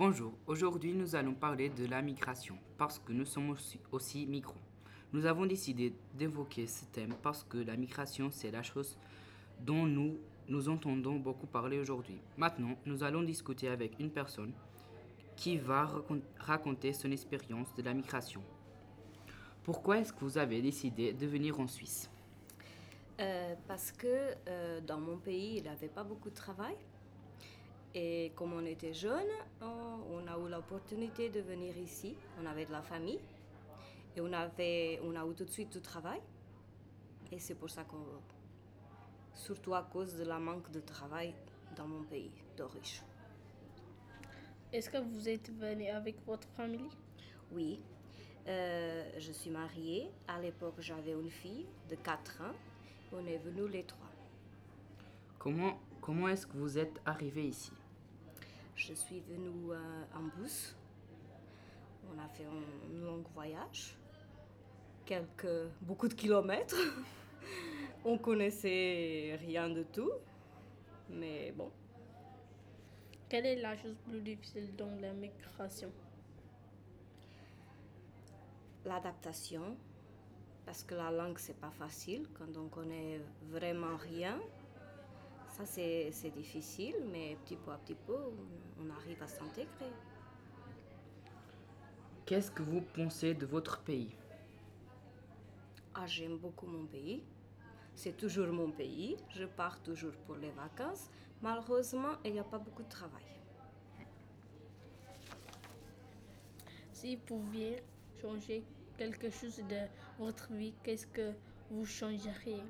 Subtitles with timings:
[0.00, 3.54] Bonjour, aujourd'hui nous allons parler de la migration parce que nous sommes
[3.92, 4.54] aussi, migrants.
[5.12, 8.96] Nous avons décidé d'évoquer ce thème parce que la migration c'est la chose
[9.60, 10.16] dont nous
[10.48, 12.18] nous entendons beaucoup parler aujourd'hui.
[12.38, 14.54] Maintenant, nous allons discuter avec une personne
[15.36, 18.40] qui va racon- raconter son expérience de la migration.
[19.64, 22.10] Pourquoi est-ce que vous avez décidé de venir en Suisse?
[23.20, 26.74] Euh, parce que euh, dans mon pays, il n'y avait pas beaucoup de travail.
[27.94, 29.28] Et comme on était jeune,
[29.60, 29.66] on,
[30.10, 32.14] on a eu l'opportunité de venir ici.
[32.40, 33.20] On avait de la famille.
[34.16, 36.20] Et on, avait, on a eu tout de suite du travail.
[37.32, 38.04] Et c'est pour ça qu'on...
[39.34, 41.34] Surtout à cause de la manque de travail
[41.76, 43.04] dans mon pays d'origine.
[44.72, 46.90] Est-ce que vous êtes venu avec votre famille?
[47.52, 47.80] Oui,
[48.46, 50.10] euh, je suis mariée.
[50.28, 52.54] À l'époque, j'avais une fille de 4 ans.
[53.12, 54.10] On est venus les trois.
[55.38, 57.72] Comment, comment est-ce que vous êtes arrivé ici?
[58.74, 60.74] Je suis venue euh, en bus.
[62.12, 63.94] On a fait un, long voyage,
[65.04, 66.76] quelques, beaucoup de kilomètres.
[68.04, 70.10] On connaissait rien de tout,
[71.10, 71.70] mais bon,
[73.28, 75.92] Quelle est la chose plus difficile dans la migration?
[78.84, 79.76] L'adaptation,
[80.64, 84.40] parce que la langue c'est pas facile quand on connaît vraiment rien.
[85.52, 89.92] Ça c'est c'est difficile, mais petit peu à petit peu, on, on arrive à s'intégrer.
[92.24, 94.14] Qu'est-ce que vous pensez de votre pays?
[95.94, 97.24] Ah, j'aime beaucoup mon pays.
[97.94, 99.16] C'est toujours mon pays.
[99.30, 101.10] Je pars toujours pour les vacances.
[101.42, 103.24] Malheureusement, il n'y a pas beaucoup de travail.
[106.92, 107.82] Si vous pouviez
[108.22, 108.62] changer
[108.96, 111.32] quelque chose de votre vie, qu'est-ce que
[111.70, 112.62] vous changeriez?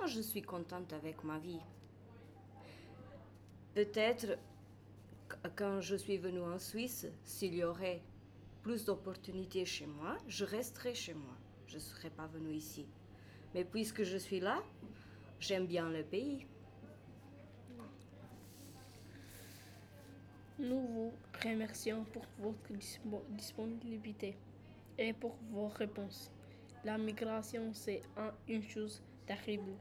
[0.00, 1.60] Moi, je suis contente avec ma vie.
[3.74, 4.38] Peut-être
[5.28, 8.00] qu- quand je suis venue en Suisse, s'il y aurait
[8.62, 11.36] plus d'opportunités chez moi, je resterai chez moi.
[11.66, 12.86] Je ne serais pas venue ici.
[13.54, 14.62] Mais puisque je suis là,
[15.38, 16.46] j'aime bien le pays.
[20.58, 21.12] Nous vous
[21.44, 24.34] remercions pour votre dispo- disponibilité
[24.96, 26.30] et pour vos réponses.
[26.84, 29.72] La migration, c'est un- une chose terrible.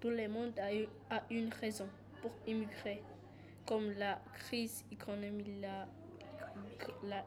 [0.00, 0.52] Tout le monde
[1.10, 1.88] a, une raison
[2.22, 3.02] pour immigrer,
[3.66, 7.24] comme la crise économique, la,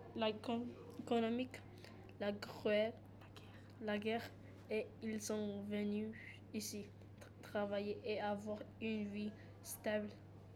[3.97, 4.29] guerre,
[4.69, 6.15] et ils sont venus
[6.53, 6.85] ici
[7.19, 9.31] tra- travailler et avoir une vie
[9.63, 10.09] stable